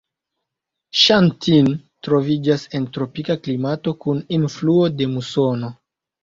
[1.01, 1.67] Ŝa Tin
[2.07, 5.71] troviĝas en tropika klimato kun influo de musono.